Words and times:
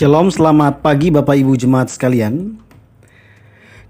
Shalom, 0.00 0.32
selamat 0.32 0.80
pagi 0.80 1.12
Bapak 1.12 1.36
Ibu 1.36 1.60
Jemaat 1.60 1.92
sekalian. 1.92 2.56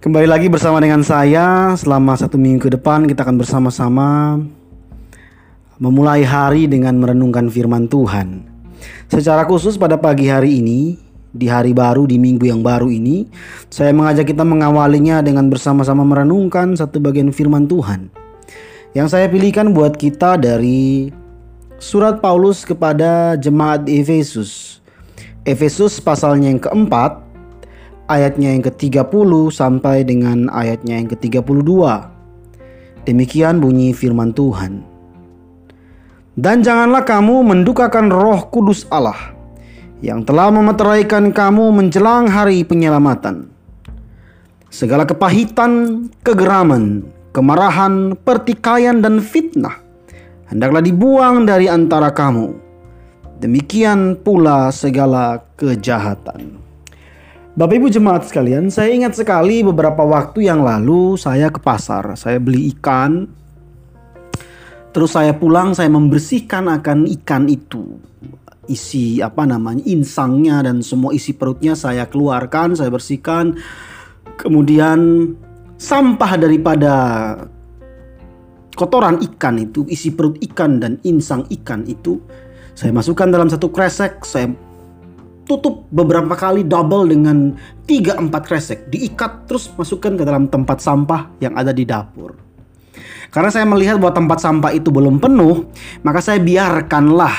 Kembali 0.02 0.26
lagi 0.26 0.50
bersama 0.50 0.82
dengan 0.82 1.06
saya 1.06 1.70
selama 1.78 2.18
satu 2.18 2.34
minggu 2.34 2.66
ke 2.66 2.70
depan 2.74 3.06
kita 3.06 3.22
akan 3.22 3.38
bersama-sama 3.38 4.34
memulai 5.78 6.26
hari 6.26 6.66
dengan 6.66 6.98
merenungkan 6.98 7.46
firman 7.46 7.86
Tuhan. 7.86 8.42
Secara 9.06 9.46
khusus 9.46 9.78
pada 9.78 10.02
pagi 10.02 10.26
hari 10.26 10.58
ini, 10.58 10.98
di 11.30 11.46
hari 11.46 11.70
baru, 11.70 12.10
di 12.10 12.18
minggu 12.18 12.42
yang 12.42 12.58
baru 12.58 12.90
ini, 12.90 13.30
saya 13.70 13.94
mengajak 13.94 14.34
kita 14.34 14.42
mengawalinya 14.42 15.22
dengan 15.22 15.46
bersama-sama 15.46 16.02
merenungkan 16.02 16.74
satu 16.74 16.98
bagian 16.98 17.30
firman 17.30 17.70
Tuhan. 17.70 18.10
Yang 18.98 19.14
saya 19.14 19.30
pilihkan 19.30 19.70
buat 19.70 19.94
kita 19.94 20.42
dari 20.42 21.14
surat 21.78 22.18
Paulus 22.18 22.66
kepada 22.66 23.38
jemaat 23.38 23.86
Efesus 23.86 24.80
Efesus 25.48 26.04
pasalnya 26.04 26.52
yang 26.52 26.60
keempat, 26.60 27.16
ayatnya 28.12 28.52
yang 28.52 28.64
ke-30 28.66 29.30
sampai 29.48 30.04
dengan 30.04 30.52
ayatnya 30.52 31.00
yang 31.00 31.08
ke-32. 31.08 31.70
Demikian 33.08 33.64
bunyi 33.64 33.96
firman 33.96 34.36
Tuhan. 34.36 34.84
Dan 36.36 36.60
janganlah 36.60 37.08
kamu 37.08 37.40
mendukakan 37.44 38.12
roh 38.12 38.52
kudus 38.52 38.84
Allah 38.92 39.16
yang 40.04 40.24
telah 40.24 40.52
memeteraikan 40.52 41.32
kamu 41.32 41.72
menjelang 41.72 42.28
hari 42.28 42.60
penyelamatan. 42.64 43.48
Segala 44.68 45.08
kepahitan, 45.08 46.06
kegeraman, 46.22 47.04
kemarahan, 47.32 48.14
pertikaian, 48.22 49.02
dan 49.02 49.18
fitnah 49.24 49.90
hendaklah 50.50 50.82
dibuang 50.82 51.46
dari 51.46 51.70
antara 51.70 52.10
kamu 52.10 52.69
Demikian 53.40 54.20
pula 54.20 54.68
segala 54.68 55.40
kejahatan. 55.56 56.60
Bapak 57.56 57.72
Ibu 57.72 57.88
jemaat 57.88 58.28
sekalian, 58.28 58.68
saya 58.68 58.92
ingat 58.92 59.16
sekali 59.16 59.64
beberapa 59.64 60.04
waktu 60.04 60.44
yang 60.44 60.60
lalu 60.60 61.16
saya 61.16 61.48
ke 61.48 61.56
pasar, 61.56 62.20
saya 62.20 62.36
beli 62.36 62.68
ikan. 62.76 63.24
Terus 64.92 65.16
saya 65.16 65.32
pulang, 65.32 65.72
saya 65.72 65.88
membersihkan 65.88 66.68
akan 66.68 67.08
ikan 67.16 67.48
itu. 67.48 67.96
Isi 68.68 69.24
apa 69.24 69.48
namanya, 69.48 69.88
insangnya 69.88 70.60
dan 70.60 70.84
semua 70.84 71.16
isi 71.16 71.32
perutnya 71.32 71.72
saya 71.72 72.04
keluarkan, 72.12 72.76
saya 72.76 72.92
bersihkan. 72.92 73.56
Kemudian 74.36 75.32
sampah 75.80 76.32
daripada 76.36 76.94
kotoran 78.76 79.16
ikan 79.32 79.56
itu, 79.56 79.88
isi 79.88 80.12
perut 80.12 80.36
ikan 80.44 80.76
dan 80.76 81.00
insang 81.08 81.48
ikan 81.48 81.88
itu 81.88 82.20
saya 82.74 82.90
masukkan 82.94 83.28
dalam 83.28 83.50
satu 83.50 83.68
kresek, 83.68 84.22
saya 84.24 84.50
tutup 85.50 85.90
beberapa 85.90 86.38
kali 86.38 86.62
double 86.62 87.10
dengan 87.10 87.58
3-4 87.90 88.30
kresek. 88.46 88.78
Diikat 88.86 89.50
terus 89.50 89.66
masukkan 89.74 90.14
ke 90.14 90.22
dalam 90.22 90.46
tempat 90.46 90.78
sampah 90.78 91.26
yang 91.42 91.58
ada 91.58 91.74
di 91.74 91.82
dapur. 91.82 92.38
Karena 93.30 93.50
saya 93.50 93.66
melihat 93.66 93.98
bahwa 93.98 94.14
tempat 94.14 94.38
sampah 94.42 94.74
itu 94.74 94.90
belum 94.90 95.22
penuh, 95.22 95.66
maka 96.02 96.18
saya 96.18 96.42
biarkanlah 96.42 97.34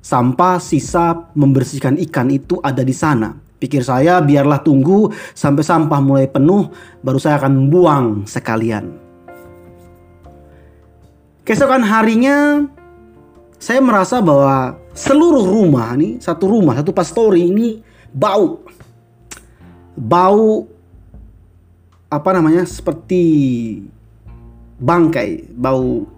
sampah 0.00 0.60
sisa 0.60 1.32
membersihkan 1.36 1.96
ikan 2.08 2.28
itu 2.32 2.60
ada 2.60 2.84
di 2.84 2.92
sana. 2.92 3.36
Pikir 3.60 3.84
saya 3.84 4.24
biarlah 4.24 4.64
tunggu 4.64 5.12
sampai 5.36 5.60
sampah 5.60 6.00
mulai 6.00 6.24
penuh 6.32 6.72
baru 7.04 7.20
saya 7.20 7.36
akan 7.36 7.68
buang 7.68 8.24
sekalian. 8.24 8.96
Keesokan 11.44 11.84
harinya 11.84 12.64
saya 13.60 13.84
merasa 13.84 14.24
bahwa 14.24 14.80
seluruh 14.96 15.44
rumah 15.44 15.92
nih, 15.92 16.16
satu 16.16 16.48
rumah, 16.48 16.80
satu 16.80 16.96
pastori 16.96 17.44
ini 17.52 17.76
bau. 18.08 18.64
Bau 20.00 20.64
apa 22.08 22.30
namanya? 22.32 22.64
Seperti 22.64 23.20
bangkai, 24.80 25.52
bau 25.52 26.08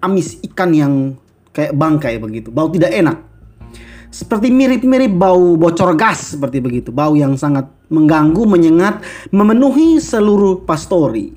amis 0.00 0.40
ikan 0.48 0.72
yang 0.72 0.94
kayak 1.52 1.76
bangkai 1.76 2.16
begitu. 2.16 2.48
Bau 2.48 2.72
tidak 2.72 2.96
enak. 2.96 3.20
Seperti 4.08 4.48
mirip-mirip 4.48 5.12
bau 5.12 5.60
bocor 5.60 5.92
gas 5.92 6.32
seperti 6.32 6.64
begitu. 6.64 6.88
Bau 6.88 7.12
yang 7.12 7.36
sangat 7.36 7.68
mengganggu, 7.92 8.48
menyengat, 8.48 9.04
memenuhi 9.28 10.00
seluruh 10.00 10.64
pastori. 10.64 11.36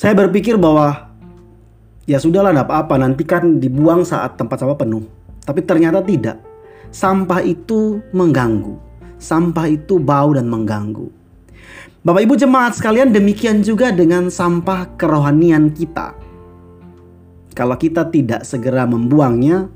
Saya 0.00 0.16
berpikir 0.16 0.56
bahwa 0.56 1.09
ya 2.10 2.18
sudahlah 2.18 2.50
tidak 2.50 2.66
apa-apa 2.66 2.94
nanti 2.98 3.22
kan 3.22 3.62
dibuang 3.62 4.02
saat 4.02 4.34
tempat 4.34 4.58
sampah 4.58 4.74
penuh. 4.74 5.06
Tapi 5.46 5.62
ternyata 5.62 6.02
tidak. 6.02 6.42
Sampah 6.90 7.38
itu 7.46 8.02
mengganggu. 8.10 8.74
Sampah 9.22 9.70
itu 9.70 10.02
bau 10.02 10.34
dan 10.34 10.50
mengganggu. 10.50 11.06
Bapak 12.02 12.22
Ibu 12.26 12.34
jemaat 12.34 12.74
sekalian 12.74 13.14
demikian 13.14 13.62
juga 13.62 13.94
dengan 13.94 14.26
sampah 14.26 14.98
kerohanian 14.98 15.70
kita. 15.70 16.18
Kalau 17.54 17.76
kita 17.78 18.10
tidak 18.10 18.42
segera 18.42 18.88
membuangnya, 18.88 19.70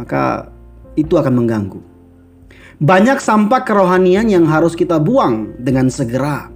maka 0.00 0.48
itu 0.96 1.18
akan 1.18 1.34
mengganggu. 1.36 1.80
Banyak 2.78 3.18
sampah 3.20 3.60
kerohanian 3.66 4.30
yang 4.30 4.46
harus 4.48 4.72
kita 4.72 5.02
buang 5.02 5.52
dengan 5.60 5.90
segera 5.92 6.48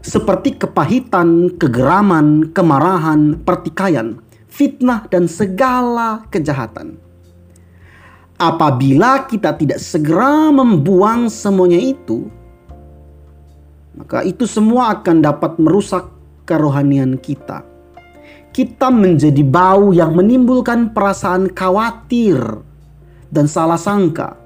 seperti 0.00 0.54
kepahitan, 0.54 1.58
kegeraman, 1.58 2.54
kemarahan, 2.54 3.40
pertikaian, 3.42 4.22
fitnah, 4.46 5.08
dan 5.10 5.26
segala 5.26 6.22
kejahatan. 6.30 6.96
Apabila 8.36 9.24
kita 9.24 9.56
tidak 9.56 9.80
segera 9.80 10.52
membuang 10.52 11.32
semuanya 11.32 11.80
itu, 11.80 12.28
maka 13.96 14.20
itu 14.22 14.44
semua 14.44 15.00
akan 15.00 15.24
dapat 15.24 15.56
merusak 15.56 16.04
kerohanian 16.44 17.16
kita. 17.16 17.64
Kita 18.52 18.92
menjadi 18.92 19.40
bau 19.40 19.92
yang 19.92 20.16
menimbulkan 20.16 20.92
perasaan 20.92 21.52
khawatir 21.52 22.40
dan 23.32 23.48
salah 23.48 23.80
sangka 23.80 24.45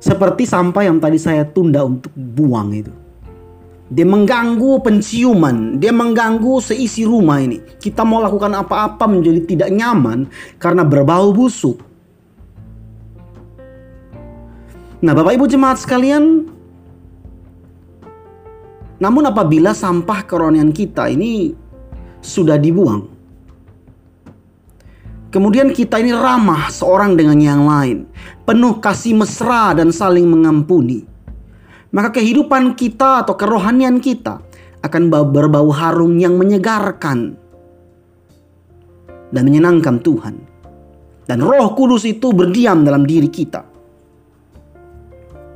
Seperti 0.00 0.48
sampah 0.48 0.88
yang 0.88 0.96
tadi 0.96 1.20
saya 1.20 1.44
tunda 1.44 1.84
untuk 1.84 2.08
buang 2.16 2.72
itu. 2.72 2.92
Dia 3.90 4.06
mengganggu 4.06 4.80
penciuman, 4.80 5.76
dia 5.76 5.92
mengganggu 5.92 6.62
seisi 6.62 7.04
rumah 7.04 7.42
ini. 7.42 7.60
Kita 7.60 8.00
mau 8.06 8.24
lakukan 8.24 8.54
apa-apa 8.54 9.04
menjadi 9.04 9.44
tidak 9.44 9.70
nyaman 9.74 10.30
karena 10.56 10.86
berbau 10.86 11.34
busuk. 11.36 11.76
Nah, 15.00 15.12
Bapak 15.12 15.32
Ibu 15.36 15.44
jemaat 15.48 15.80
sekalian, 15.80 16.48
namun 19.00 19.24
apabila 19.26 19.72
sampah 19.72 20.22
kerohanian 20.28 20.70
kita 20.76 21.08
ini 21.08 21.56
sudah 22.20 22.60
dibuang, 22.60 23.08
Kemudian 25.30 25.70
kita 25.70 26.02
ini 26.02 26.10
ramah 26.10 26.66
seorang 26.74 27.14
dengan 27.14 27.38
yang 27.38 27.62
lain, 27.62 28.10
penuh 28.42 28.82
kasih 28.82 29.14
mesra 29.14 29.70
dan 29.78 29.94
saling 29.94 30.26
mengampuni. 30.26 31.06
Maka 31.94 32.18
kehidupan 32.18 32.74
kita 32.74 33.22
atau 33.22 33.38
kerohanian 33.38 34.02
kita 34.02 34.42
akan 34.82 35.02
berbau 35.10 35.70
harum 35.70 36.18
yang 36.18 36.34
menyegarkan 36.34 37.38
dan 39.30 39.42
menyenangkan 39.46 40.02
Tuhan. 40.02 40.34
Dan 41.30 41.46
Roh 41.46 41.78
Kudus 41.78 42.02
itu 42.10 42.34
berdiam 42.34 42.82
dalam 42.82 43.06
diri 43.06 43.30
kita. 43.30 43.62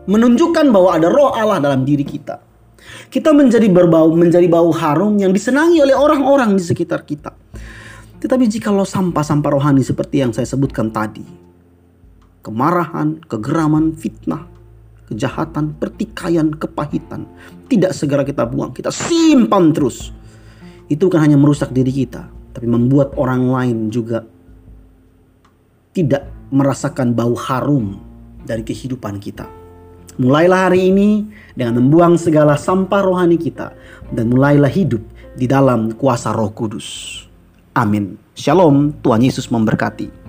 Menunjukkan 0.07 0.71
bahwa 0.71 0.95
ada 0.95 1.11
Roh 1.11 1.35
Allah 1.35 1.59
dalam 1.59 1.83
diri 1.83 2.07
kita. 2.07 2.39
Kita 3.11 3.35
menjadi 3.35 3.67
berbau 3.67 4.15
menjadi 4.15 4.47
bau 4.47 4.71
harum 4.71 5.19
yang 5.19 5.35
disenangi 5.35 5.83
oleh 5.83 5.99
orang-orang 5.99 6.55
di 6.55 6.63
sekitar 6.63 7.03
kita. 7.03 7.35
Tetapi 8.25 8.49
jikalau 8.49 8.89
sampah-sampah 8.89 9.53
rohani 9.53 9.85
seperti 9.85 10.25
yang 10.25 10.33
saya 10.33 10.49
sebutkan 10.49 10.89
tadi, 10.89 11.21
kemarahan, 12.41 13.21
kegeraman, 13.29 13.93
fitnah, 13.93 14.49
kejahatan, 15.13 15.77
pertikaian, 15.77 16.49
kepahitan, 16.57 17.29
tidak 17.69 17.93
segera 17.93 18.25
kita 18.25 18.49
buang, 18.49 18.73
kita 18.73 18.89
simpan 18.89 19.77
terus. 19.77 20.09
Itu 20.89 21.13
bukan 21.13 21.21
hanya 21.21 21.37
merusak 21.37 21.69
diri 21.77 21.93
kita, 21.93 22.25
tapi 22.57 22.65
membuat 22.65 23.13
orang 23.21 23.45
lain 23.45 23.93
juga 23.93 24.25
tidak 25.93 26.25
merasakan 26.49 27.13
bau 27.13 27.37
harum 27.37 28.01
dari 28.49 28.65
kehidupan 28.65 29.21
kita. 29.21 29.45
Mulailah 30.17 30.73
hari 30.73 30.89
ini 30.89 31.29
dengan 31.53 31.77
membuang 31.77 32.17
segala 32.17 32.57
sampah 32.57 33.05
rohani 33.05 33.37
kita 33.37 33.77
dan 34.17 34.33
mulailah 34.33 34.73
hidup 34.73 35.05
di 35.37 35.45
dalam 35.45 35.93
kuasa 35.93 36.33
Roh 36.33 36.55
Kudus. 36.57 37.21
Amin. 37.75 38.15
Shalom, 38.39 38.95
Tuhan 39.03 39.19
Yesus 39.19 39.51
memberkati. 39.51 40.24